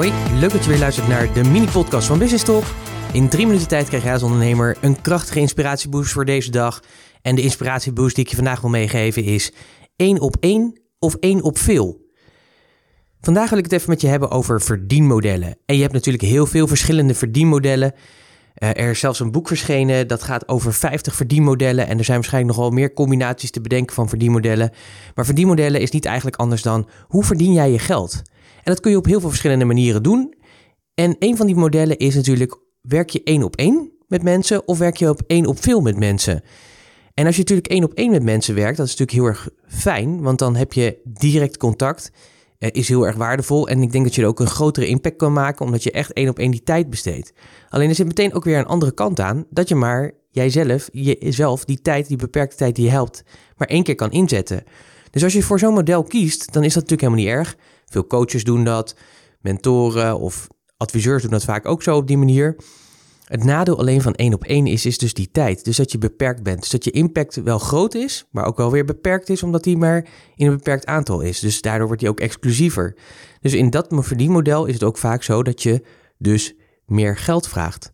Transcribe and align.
Hoi, 0.00 0.12
leuk 0.34 0.50
dat 0.50 0.64
je 0.64 0.70
weer 0.70 0.78
luistert 0.78 1.08
naar 1.08 1.32
de 1.32 1.44
mini-podcast 1.44 2.06
van 2.06 2.18
Business 2.18 2.44
Talk. 2.44 2.64
In 3.12 3.28
drie 3.28 3.46
minuten 3.46 3.68
tijd 3.68 3.88
krijg 3.88 4.02
jij 4.02 4.12
als 4.12 4.22
ondernemer 4.22 4.76
een 4.80 5.00
krachtige 5.00 5.40
inspiratieboost 5.40 6.12
voor 6.12 6.24
deze 6.24 6.50
dag. 6.50 6.82
En 7.22 7.34
de 7.34 7.42
inspiratieboost 7.42 8.14
die 8.14 8.24
ik 8.24 8.30
je 8.30 8.36
vandaag 8.36 8.60
wil 8.60 8.70
meegeven 8.70 9.24
is 9.24 9.52
één 9.96 10.20
op 10.20 10.36
één 10.40 10.80
of 10.98 11.14
één 11.14 11.42
op 11.42 11.58
veel. 11.58 12.00
Vandaag 13.20 13.50
wil 13.50 13.58
ik 13.58 13.64
het 13.64 13.72
even 13.72 13.90
met 13.90 14.00
je 14.00 14.06
hebben 14.06 14.30
over 14.30 14.60
verdienmodellen. 14.60 15.56
En 15.66 15.74
je 15.74 15.82
hebt 15.82 15.94
natuurlijk 15.94 16.24
heel 16.24 16.46
veel 16.46 16.66
verschillende 16.66 17.14
verdienmodellen. 17.14 17.94
Uh, 18.62 18.68
er 18.68 18.90
is 18.90 18.98
zelfs 18.98 19.20
een 19.20 19.30
boek 19.30 19.48
verschenen 19.48 20.08
dat 20.08 20.22
gaat 20.22 20.48
over 20.48 20.74
50 20.74 21.14
verdienmodellen. 21.14 21.86
En 21.86 21.98
er 21.98 22.04
zijn 22.04 22.16
waarschijnlijk 22.16 22.56
nog 22.56 22.70
meer 22.70 22.92
combinaties 22.92 23.50
te 23.50 23.60
bedenken 23.60 23.94
van 23.94 24.08
verdienmodellen. 24.08 24.70
Maar 25.14 25.24
verdienmodellen 25.24 25.80
is 25.80 25.90
niet 25.90 26.04
eigenlijk 26.04 26.36
anders 26.36 26.62
dan 26.62 26.88
hoe 27.08 27.24
verdien 27.24 27.52
jij 27.52 27.70
je 27.70 27.78
geld? 27.78 28.22
En 28.56 28.72
dat 28.72 28.80
kun 28.80 28.90
je 28.90 28.96
op 28.96 29.04
heel 29.04 29.20
veel 29.20 29.28
verschillende 29.28 29.64
manieren 29.64 30.02
doen. 30.02 30.34
En 30.94 31.16
een 31.18 31.36
van 31.36 31.46
die 31.46 31.56
modellen 31.56 31.96
is 31.96 32.14
natuurlijk: 32.14 32.58
werk 32.80 33.10
je 33.10 33.22
één 33.22 33.42
op 33.42 33.56
één 33.56 33.90
met 34.06 34.22
mensen 34.22 34.68
of 34.68 34.78
werk 34.78 34.96
je 34.96 35.08
op 35.08 35.22
één 35.26 35.46
op 35.46 35.62
veel 35.62 35.80
met 35.80 35.98
mensen? 35.98 36.42
En 37.14 37.26
als 37.26 37.34
je 37.34 37.40
natuurlijk 37.40 37.68
één 37.68 37.84
op 37.84 37.92
één 37.92 38.10
met 38.10 38.22
mensen 38.22 38.54
werkt, 38.54 38.76
dat 38.76 38.86
is 38.86 38.96
natuurlijk 38.96 39.18
heel 39.18 39.28
erg 39.28 39.48
fijn, 39.80 40.20
want 40.20 40.38
dan 40.38 40.56
heb 40.56 40.72
je 40.72 41.00
direct 41.04 41.56
contact. 41.56 42.10
Uh, 42.60 42.68
is 42.72 42.88
heel 42.88 43.06
erg 43.06 43.16
waardevol. 43.16 43.68
En 43.68 43.82
ik 43.82 43.92
denk 43.92 44.04
dat 44.04 44.14
je 44.14 44.22
er 44.22 44.28
ook 44.28 44.40
een 44.40 44.46
grotere 44.46 44.86
impact 44.86 45.16
kan 45.16 45.32
maken, 45.32 45.64
omdat 45.64 45.82
je 45.82 45.90
echt 45.90 46.12
één 46.12 46.28
op 46.28 46.38
één 46.38 46.50
die 46.50 46.62
tijd 46.62 46.90
besteedt. 46.90 47.32
Alleen 47.68 47.88
er 47.88 47.94
zit 47.94 48.06
meteen 48.06 48.34
ook 48.34 48.44
weer 48.44 48.58
een 48.58 48.66
andere 48.66 48.92
kant 48.92 49.20
aan, 49.20 49.46
dat 49.50 49.68
je 49.68 49.74
maar 49.74 50.12
jijzelf, 50.30 50.88
jezelf, 50.92 51.64
die 51.64 51.80
tijd, 51.80 52.08
die 52.08 52.16
beperkte 52.16 52.56
tijd 52.56 52.74
die 52.74 52.84
je 52.84 52.90
helpt, 52.90 53.24
maar 53.56 53.68
één 53.68 53.82
keer 53.82 53.94
kan 53.94 54.10
inzetten. 54.10 54.64
Dus 55.10 55.24
als 55.24 55.32
je 55.32 55.42
voor 55.42 55.58
zo'n 55.58 55.74
model 55.74 56.02
kiest, 56.02 56.52
dan 56.52 56.64
is 56.64 56.74
dat 56.74 56.82
natuurlijk 56.88 57.12
helemaal 57.12 57.38
niet 57.38 57.46
erg. 57.46 57.56
Veel 57.86 58.06
coaches 58.06 58.44
doen 58.44 58.64
dat, 58.64 58.96
mentoren 59.40 60.18
of 60.18 60.48
adviseurs 60.76 61.22
doen 61.22 61.30
dat 61.30 61.44
vaak 61.44 61.66
ook 61.66 61.82
zo 61.82 61.96
op 61.96 62.06
die 62.06 62.18
manier. 62.18 62.56
Het 63.30 63.44
nadeel 63.44 63.78
alleen 63.78 64.02
van 64.02 64.14
één 64.14 64.34
op 64.34 64.44
één 64.44 64.66
is, 64.66 64.86
is 64.86 64.98
dus 64.98 65.14
die 65.14 65.30
tijd. 65.32 65.64
Dus 65.64 65.76
dat 65.76 65.92
je 65.92 65.98
beperkt 65.98 66.42
bent. 66.42 66.60
Dus 66.60 66.70
dat 66.70 66.84
je 66.84 66.90
impact 66.90 67.42
wel 67.42 67.58
groot 67.58 67.94
is, 67.94 68.26
maar 68.30 68.44
ook 68.44 68.56
wel 68.56 68.70
weer 68.70 68.84
beperkt 68.84 69.28
is, 69.28 69.42
omdat 69.42 69.64
die 69.64 69.76
maar 69.76 70.06
in 70.36 70.46
een 70.46 70.56
beperkt 70.56 70.86
aantal 70.86 71.20
is. 71.20 71.40
Dus 71.40 71.60
daardoor 71.60 71.86
wordt 71.86 72.00
die 72.00 72.10
ook 72.10 72.20
exclusiever. 72.20 72.96
Dus 73.40 73.54
in 73.54 73.70
dat 73.70 73.86
verdienmodel 73.90 74.66
is 74.66 74.74
het 74.74 74.82
ook 74.82 74.98
vaak 74.98 75.22
zo 75.22 75.42
dat 75.42 75.62
je 75.62 75.82
dus 76.18 76.54
meer 76.86 77.16
geld 77.16 77.48
vraagt. 77.48 77.92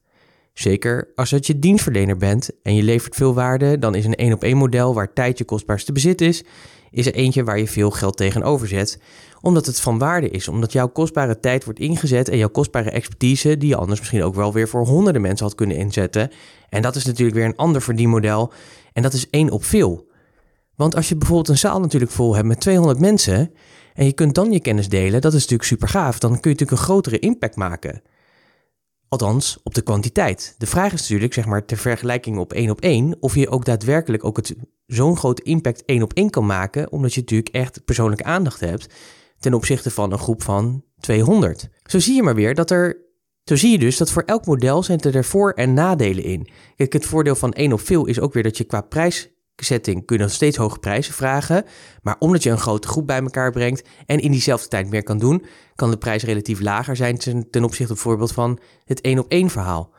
Zeker 0.58 1.08
als 1.14 1.30
dat 1.30 1.46
je 1.46 1.58
dienstverlener 1.58 2.16
bent 2.16 2.50
en 2.62 2.74
je 2.74 2.82
levert 2.82 3.14
veel 3.14 3.34
waarde, 3.34 3.78
dan 3.78 3.94
is 3.94 4.04
een 4.04 4.14
één 4.14 4.32
op 4.32 4.42
één 4.42 4.56
model 4.56 4.94
waar 4.94 5.12
tijd 5.12 5.38
je 5.38 5.44
kostbaarste 5.44 5.92
bezit 5.92 6.20
is, 6.20 6.44
is 6.90 7.06
er 7.06 7.14
eentje 7.14 7.44
waar 7.44 7.58
je 7.58 7.66
veel 7.66 7.90
geld 7.90 8.16
tegenover 8.16 8.68
zet, 8.68 9.00
omdat 9.40 9.66
het 9.66 9.80
van 9.80 9.98
waarde 9.98 10.28
is, 10.28 10.48
omdat 10.48 10.72
jouw 10.72 10.88
kostbare 10.88 11.40
tijd 11.40 11.64
wordt 11.64 11.78
ingezet 11.78 12.28
en 12.28 12.38
jouw 12.38 12.48
kostbare 12.48 12.90
expertise, 12.90 13.56
die 13.56 13.68
je 13.68 13.76
anders 13.76 13.98
misschien 13.98 14.22
ook 14.22 14.34
wel 14.34 14.52
weer 14.52 14.68
voor 14.68 14.86
honderden 14.86 15.22
mensen 15.22 15.46
had 15.46 15.54
kunnen 15.54 15.76
inzetten. 15.76 16.30
En 16.68 16.82
dat 16.82 16.96
is 16.96 17.04
natuurlijk 17.04 17.36
weer 17.36 17.46
een 17.46 17.56
ander 17.56 17.82
verdienmodel 17.82 18.52
en 18.92 19.02
dat 19.02 19.12
is 19.12 19.30
één 19.30 19.50
op 19.50 19.64
veel. 19.64 20.08
Want 20.74 20.94
als 20.94 21.08
je 21.08 21.16
bijvoorbeeld 21.16 21.48
een 21.48 21.58
zaal 21.58 21.80
natuurlijk 21.80 22.12
vol 22.12 22.34
hebt 22.34 22.46
met 22.46 22.60
200 22.60 22.98
mensen 22.98 23.52
en 23.94 24.04
je 24.04 24.12
kunt 24.12 24.34
dan 24.34 24.52
je 24.52 24.60
kennis 24.60 24.88
delen, 24.88 25.20
dat 25.20 25.32
is 25.32 25.40
natuurlijk 25.40 25.68
super 25.68 25.88
gaaf. 25.88 26.18
Dan 26.18 26.30
kun 26.30 26.40
je 26.40 26.48
natuurlijk 26.48 26.78
een 26.78 26.84
grotere 26.84 27.18
impact 27.18 27.56
maken. 27.56 28.02
Althans, 29.08 29.58
op 29.62 29.74
de 29.74 29.82
kwantiteit. 29.82 30.54
De 30.58 30.66
vraag 30.66 30.92
is 30.92 31.00
natuurlijk, 31.00 31.34
zeg 31.34 31.46
maar, 31.46 31.64
ter 31.64 31.76
vergelijking 31.76 32.38
op 32.38 32.52
één 32.52 32.70
op 32.70 32.80
één, 32.80 33.16
of 33.20 33.34
je 33.34 33.50
ook 33.50 33.64
daadwerkelijk 33.64 34.24
ook 34.24 34.40
zo'n 34.86 35.16
grote 35.16 35.42
impact 35.42 35.84
één 35.84 36.02
op 36.02 36.12
één 36.12 36.30
kan 36.30 36.46
maken, 36.46 36.92
omdat 36.92 37.14
je 37.14 37.20
natuurlijk 37.20 37.54
echt 37.54 37.84
persoonlijke 37.84 38.24
aandacht 38.24 38.60
hebt 38.60 38.86
ten 39.38 39.54
opzichte 39.54 39.90
van 39.90 40.12
een 40.12 40.18
groep 40.18 40.42
van 40.42 40.84
200. 41.00 41.68
Zo 41.82 41.98
zie 41.98 42.14
je 42.14 42.22
maar 42.22 42.34
weer 42.34 42.54
dat 42.54 42.70
er, 42.70 42.96
zo 43.44 43.56
zie 43.56 43.70
je 43.70 43.78
dus 43.78 43.96
dat 43.96 44.10
voor 44.10 44.22
elk 44.22 44.46
model 44.46 44.82
zijn 44.82 45.00
er 45.00 45.24
voor- 45.24 45.52
en 45.52 45.74
nadelen 45.74 46.24
in. 46.24 46.48
Kijk, 46.76 46.92
het 46.92 47.06
voordeel 47.06 47.34
van 47.34 47.52
één 47.52 47.72
op 47.72 47.80
veel 47.80 48.06
is 48.06 48.20
ook 48.20 48.32
weer 48.32 48.42
dat 48.42 48.56
je 48.56 48.64
qua 48.64 48.80
prijs 48.80 49.30
setting 49.64 50.04
kun 50.04 50.16
je 50.16 50.22
nog 50.22 50.32
steeds 50.32 50.56
hoge 50.56 50.78
prijzen 50.78 51.14
vragen. 51.14 51.64
Maar 52.02 52.16
omdat 52.18 52.42
je 52.42 52.50
een 52.50 52.58
grote 52.58 52.88
groep 52.88 53.06
bij 53.06 53.20
elkaar 53.20 53.52
brengt 53.52 53.88
en 54.06 54.20
in 54.20 54.30
diezelfde 54.30 54.68
tijd 54.68 54.90
meer 54.90 55.02
kan 55.02 55.18
doen, 55.18 55.44
kan 55.74 55.90
de 55.90 55.98
prijs 55.98 56.22
relatief 56.22 56.60
lager 56.60 56.96
zijn 56.96 57.18
ten, 57.50 57.64
opzichte 57.64 57.92
bijvoorbeeld 57.92 58.32
van 58.32 58.58
het 58.84 59.00
één 59.00 59.18
op 59.18 59.28
één 59.28 59.50
verhaal. 59.50 59.94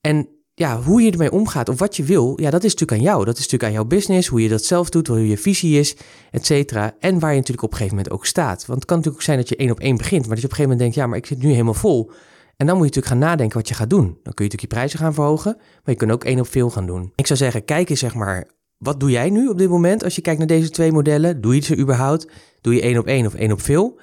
En 0.00 0.28
ja, 0.54 0.82
hoe 0.82 1.02
je 1.02 1.10
ermee 1.10 1.32
omgaat 1.32 1.68
of 1.68 1.78
wat 1.78 1.96
je 1.96 2.04
wil, 2.04 2.40
ja, 2.40 2.50
dat 2.50 2.64
is 2.64 2.72
natuurlijk 2.72 3.00
aan 3.00 3.06
jou. 3.12 3.24
Dat 3.24 3.34
is 3.34 3.42
natuurlijk 3.42 3.70
aan 3.70 3.76
jouw 3.76 3.84
business, 3.84 4.28
hoe 4.28 4.42
je 4.42 4.48
dat 4.48 4.64
zelf 4.64 4.90
doet, 4.90 5.06
hoe 5.06 5.28
je 5.28 5.38
visie 5.38 5.78
is, 5.78 5.96
et 6.30 6.46
cetera. 6.46 6.94
En 6.98 7.18
waar 7.18 7.30
je 7.30 7.36
natuurlijk 7.36 7.62
op 7.62 7.70
een 7.70 7.76
gegeven 7.76 7.96
moment 7.96 8.14
ook 8.14 8.26
staat. 8.26 8.66
Want 8.66 8.78
het 8.78 8.88
kan 8.88 8.96
natuurlijk 8.96 9.24
zijn 9.24 9.38
dat 9.38 9.48
je 9.48 9.56
één 9.56 9.70
op 9.70 9.80
één 9.80 9.96
begint, 9.96 10.26
maar 10.26 10.34
dat 10.34 10.40
je 10.40 10.44
op 10.44 10.50
een 10.50 10.56
gegeven 10.56 10.70
moment 10.70 10.78
denkt, 10.78 10.94
ja, 10.94 11.06
maar 11.06 11.18
ik 11.18 11.26
zit 11.26 11.38
nu 11.38 11.50
helemaal 11.50 11.74
vol. 11.74 12.10
En 12.56 12.66
dan 12.66 12.76
moet 12.76 12.88
je 12.88 12.94
natuurlijk 12.94 13.06
gaan 13.06 13.30
nadenken 13.30 13.58
wat 13.58 13.68
je 13.68 13.74
gaat 13.74 13.90
doen. 13.90 14.04
Dan 14.04 14.34
kun 14.34 14.44
je 14.44 14.50
natuurlijk 14.50 14.60
je 14.60 14.66
prijzen 14.66 14.98
gaan 14.98 15.14
verhogen, 15.14 15.54
maar 15.56 15.80
je 15.84 15.96
kunt 15.96 16.10
ook 16.10 16.24
één 16.24 16.40
op 16.40 16.48
veel 16.48 16.70
gaan 16.70 16.86
doen. 16.86 17.12
Ik 17.14 17.26
zou 17.26 17.38
zeggen, 17.38 17.64
kijk 17.64 17.90
eens 17.90 18.00
zeg 18.00 18.14
maar 18.14 18.48
wat 18.80 19.00
doe 19.00 19.10
jij 19.10 19.30
nu 19.30 19.48
op 19.48 19.58
dit 19.58 19.68
moment 19.68 20.04
als 20.04 20.14
je 20.14 20.20
kijkt 20.20 20.38
naar 20.38 20.48
deze 20.48 20.70
twee 20.70 20.92
modellen? 20.92 21.40
Doe 21.40 21.54
je 21.54 21.60
ze 21.60 21.76
überhaupt? 21.76 22.26
Doe 22.60 22.74
je 22.74 22.80
één 22.80 22.98
op 22.98 23.06
één 23.06 23.26
of 23.26 23.34
één 23.34 23.52
op 23.52 23.60
veel? 23.60 24.00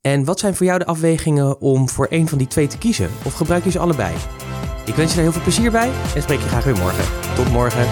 En 0.00 0.24
wat 0.24 0.38
zijn 0.38 0.54
voor 0.54 0.66
jou 0.66 0.78
de 0.78 0.86
afwegingen 0.86 1.60
om 1.60 1.88
voor 1.88 2.06
één 2.06 2.28
van 2.28 2.38
die 2.38 2.46
twee 2.46 2.66
te 2.66 2.78
kiezen? 2.78 3.10
Of 3.24 3.34
gebruik 3.34 3.64
je 3.64 3.70
ze 3.70 3.78
allebei? 3.78 4.14
Ik 4.84 4.94
wens 4.94 5.10
je 5.10 5.16
er 5.16 5.22
heel 5.22 5.32
veel 5.32 5.42
plezier 5.42 5.70
bij 5.70 5.90
en 6.14 6.22
spreek 6.22 6.40
je 6.40 6.48
graag 6.48 6.64
weer 6.64 6.76
morgen. 6.76 7.04
Tot 7.34 7.52
morgen. 7.52 7.86